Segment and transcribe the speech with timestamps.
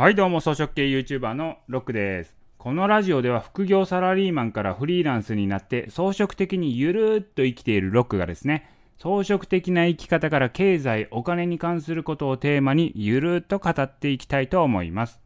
[0.00, 2.34] はいどうも装飾系 YouTuber のロックです。
[2.56, 15.20] このラジオでは副業サラリーマンからフリーランスになって装飾的にゆるーっと生きているロックがですね装飾的な生き方から経済お金に関することをテーマにゆるーっと語っていきたいと思います。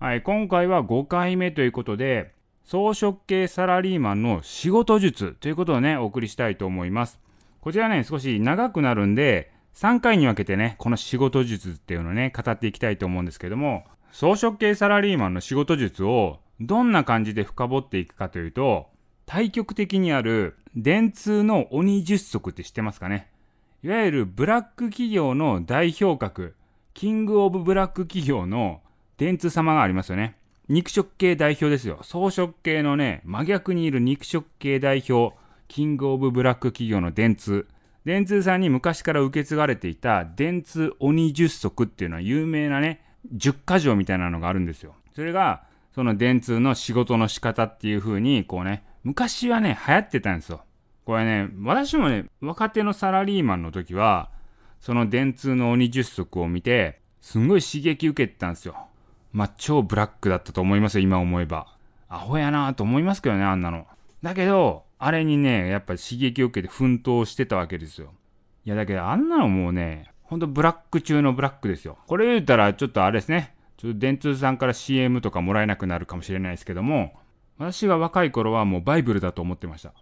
[0.00, 2.32] はい今回は5回目ということで
[2.64, 7.20] 装飾系サラリーマンの仕事術ということをねお送りしたいと思います。
[7.60, 13.84] こちらね少し長くなるんで3回に分けてね、この仕事術っていうのをね、語っていきたいと思うんですけども、
[14.18, 18.86] 装飾系サラリーマンの仕事術をどんな感じで深掘っていくかというと、
[19.26, 23.30] 対極的にある電通の鬼十足って知ってますかね？
[23.82, 26.54] いわゆるブラック企業の代表格、
[26.94, 28.80] キングオブブラック企業の
[29.18, 30.38] 電通様がありますよね。
[30.70, 31.98] 肉食系代表ですよ。
[32.00, 35.36] 装飾系のね、真逆にいる肉食系代表、
[35.68, 37.68] キングオブブラック企業の電通。
[38.06, 43.02] 電通さんに昔から受け継がれていた電通鬼十足っていうのは有名なね、
[43.34, 44.94] 10箇条みたいなのがあるんですよ。
[45.14, 50.62] それが、その電通の仕事の仕方っていう風に、こうね、昔はね、流行ってたんですよ。
[51.04, 54.30] これね、私もね、若手のサラリーマンの時は、
[54.80, 58.76] その電通の鬼十足を見て、すんごい刺激受けてたんですよ。
[59.32, 61.66] まあ、超ブラックだったと思いますよ、今思えば。
[62.08, 63.86] アホやなと思いますけどね、あんなの。
[64.22, 68.12] だけど、あれにね、やっぱ刺激を受けて奮闘してたわけですよ。
[68.64, 71.98] いや、だけどあんなのもうね、ほんとブラック中のブラックですよ。
[72.06, 73.54] これ言うたらちょっとあれですね。
[73.76, 77.14] ちょっと電通さんから CM とかもらえなくなるかもしれないですけども、
[77.58, 79.92] 私が若い頃はもうバイブルだと思ってました。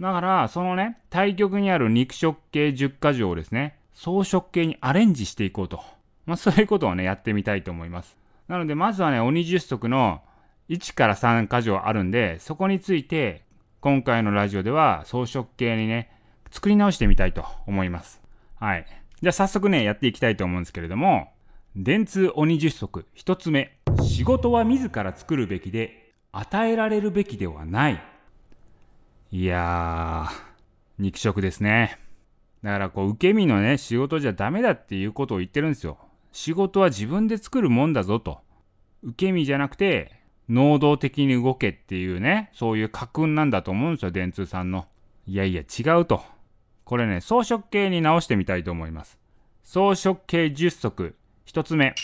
[0.00, 5.80] だから、そのね、対極にある肉食系10箇条をですね、装飾系にアレンジしていこうと。
[6.26, 8.16] まあそういうことをね、やってみたいと思います。
[8.48, 10.22] なので、まずはね、鬼十足の
[10.68, 13.44] 1から3箇条あるんで、そこについて、
[13.80, 16.10] 今回のラジオでは装飾系にね、
[16.50, 18.22] 作り直してみたいと思います。
[18.58, 18.86] はい。
[19.22, 21.32] じゃあ早速ね、やっていきたいと思うんですけれども、
[21.74, 23.78] 電通鬼十足一つ目。
[24.02, 28.02] 仕事は自ら作るべきで、与えられるべきではない。
[29.30, 30.34] いやー、
[30.98, 31.98] 肉食ですね。
[32.62, 35.96] だからこう、受け身のね、仕事じゃダメだっていうことを言ってるんですよ。
[36.32, 38.40] 仕事は自分で作るもんだぞと。
[39.02, 40.12] 受け身じゃなくて、
[40.50, 44.86] 能動的に動けっていうね、そういう家訓なんだと思うんですよ、電通さんの。
[45.26, 46.22] いやいや、違うと。
[46.86, 49.18] これね、装飾系に直してみたいと思います。
[49.64, 51.16] 装飾系10足。
[51.44, 51.96] 一つ目。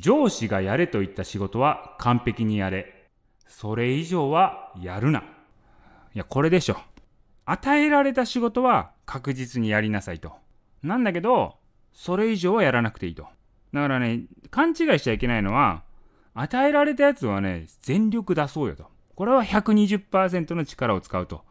[0.00, 3.10] 上司がやれと言った仕事は完璧にやれ。
[3.46, 5.20] それ以上はやるな。
[6.14, 6.78] いや、これでしょ。
[7.44, 10.32] 与えられた仕事は確実にやりなさいと。
[10.82, 11.58] なんだけど、
[11.92, 13.24] それ以上はやらなくていいと。
[13.74, 15.82] だからね、勘違いしちゃいけないのは、
[16.32, 18.86] 与えられたやつはね、全力出そうよと。
[19.14, 21.44] これは120%の力を使うと。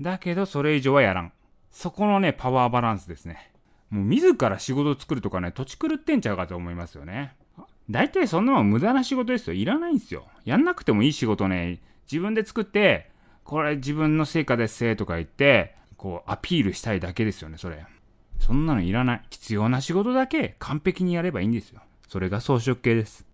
[0.00, 1.32] だけど、それ以上はやらん。
[1.70, 3.50] そこのね、パワーバランスですね。
[3.90, 7.34] もう自ら仕事作るとかね、土地狂ってんちゃうかと思いますよね。
[7.88, 9.54] 大体そんなの無駄な仕事ですよ。
[9.54, 10.26] いらないんですよ。
[10.44, 13.10] やんなくてもいい仕事ね、自分で作って、
[13.42, 17.84] これ自分の成果ですとか言って、こうアピールしたいだけですよね、それ。
[18.38, 19.22] そんなのいらない。
[19.30, 21.80] 必要な仕事だけ完璧にやればいいんですよ。
[22.08, 23.26] それが装飾系です。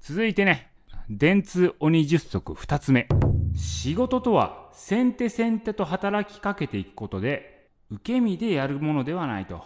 [0.00, 0.70] 続いてね、
[1.08, 3.08] 電通鬼十足二つ目。
[3.54, 7.55] 仕事とは先手先手と働きかけていくことで
[7.90, 9.64] 受け身でやるものではないと。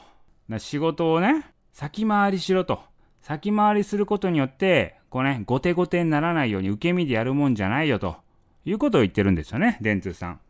[0.59, 2.81] 仕事をね、先回りしろと。
[3.23, 8.17] 先回りすることによって、こうね、後手後手にならないように受け身でやるもんじゃないよと。
[8.65, 10.41] いうことを言ってるんですよね、電通さん。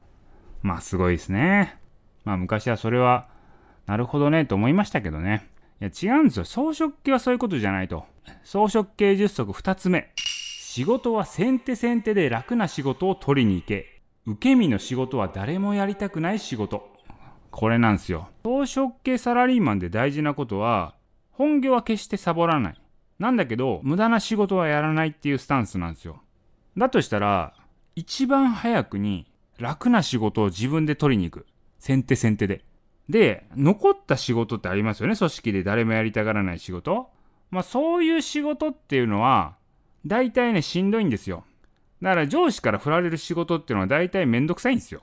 [0.63, 1.79] まあすごいですね。
[2.25, 3.29] まあ昔はそれは、
[3.87, 5.49] なるほどねと思いましたけどね。
[5.81, 6.45] いや違うんですよ。
[6.45, 8.05] 装飾系はそういうことじゃないと。
[8.45, 10.13] 装飾系10足2つ目。
[10.17, 14.03] 仕事は先手先手で楽な仕事を取りに行け。
[14.27, 16.90] 受け身の仕事は誰もやりたくない仕事。
[17.51, 18.29] これなんですよ。
[18.43, 20.95] 装飾系サラリーマンで大事なことは、
[21.33, 22.81] 本業は決してサボらない。
[23.19, 26.23] なんだけど、無駄な仕事はやらないっていうスタンスなんですよ。
[26.77, 27.55] だとしたら、
[27.97, 29.27] 一番早くに
[29.59, 31.47] 楽な仕事を自分で取りに行く。
[31.79, 32.65] 先手先手で。
[33.09, 35.17] で、残った仕事ってありますよね。
[35.17, 37.11] 組織で誰もやりたがらない仕事。
[37.51, 39.57] まあそういう仕事っていうのは、
[40.07, 41.45] 大体ね、しんどいんですよ。
[42.01, 45.03] だから上司から振られる仕事っていうのは大体めんどくさいんですよ。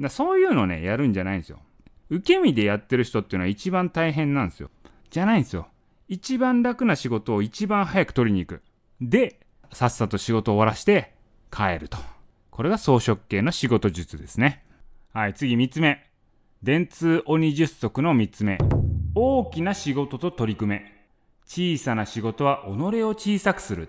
[0.00, 1.60] だそういうのね、やるんじゃないんですよ。
[2.12, 4.68] 受け身でやってる人っていうのは一番大変なんですよ。
[5.08, 5.68] じゃないんですよ。
[6.08, 8.62] 一番楽な仕事を一番早く取りに行く。
[9.00, 9.40] で、
[9.72, 11.14] さっさと仕事を終わらして
[11.50, 11.96] 帰ると。
[12.50, 14.62] これが装飾系の仕事術ですね。
[15.14, 16.06] はい、次三つ目。
[16.62, 18.58] 電通鬼十足の三つ目。
[19.14, 20.92] 大きな仕事と取り組め。
[21.46, 23.88] 小さな仕事は己を小さくする。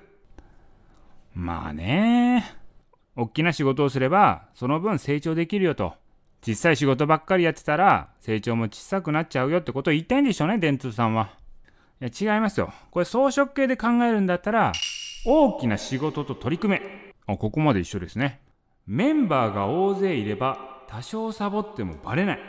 [1.34, 2.56] まあね。
[3.18, 5.96] 大きな仕事をすれば、その分成長できるよと。
[6.46, 11.30] 小さい仕事ばっかりやってたら成長も小さくなっちゃうよってことを言いたいんでしょうね、電通さんは。
[12.02, 12.74] いや、違いますよ。
[12.92, 14.74] これ装飾系で考えるんだったら、
[15.26, 16.82] 大きな仕事と取り組め。
[17.28, 18.42] あここまで一緒ですね。
[18.86, 22.40] メンバーが大勢いれば多少サボってもバレない。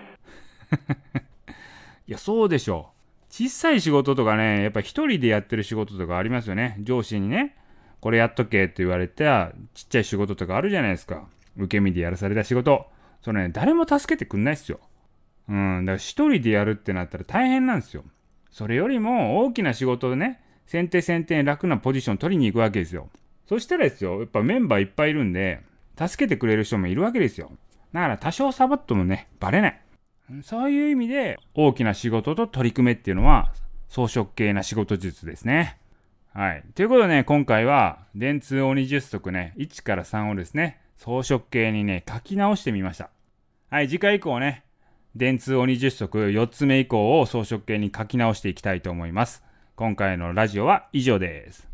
[2.09, 2.95] いやそうでしょう。
[3.33, 6.77] 小さい仕事とかねやっぱ一人でやってる仕事とかありますよね。
[6.81, 7.57] 上司にね
[8.01, 11.29] これやっとけって言われたちっちゃい仕事とかあるじゃないですか。
[11.57, 12.87] 受け身でやらされた仕事。
[13.25, 14.81] それね誰も助けてくんないっすよ
[15.49, 18.05] うんだから一人でやるってなったら大変なんですよ
[18.51, 23.09] それよりも大きな仕事でね先手先手に楽なポジション取りに行くわけですよ
[23.49, 25.61] そしたらですよやっぱメンバーいっぱいいるんで
[25.99, 27.51] 助けてくれる人もいるわけですよ
[27.93, 29.81] だから多少サボってもねバレない
[30.43, 33.53] そういう意味で大きな仕事と取り組めっていうのは
[33.89, 35.79] 装飾系な仕事術ですね。
[36.33, 36.65] はい。
[36.75, 43.11] ということでね、今回は電通鬼十足ね、1から3をですね、装飾系にね、書き直してみました。
[43.75, 44.63] はい、次回以降ね、
[45.17, 49.43] 電通鬼十足4つ目以降を装飾系に書き直していきたいと思います。
[49.75, 51.69] 今回のラジオは以上です。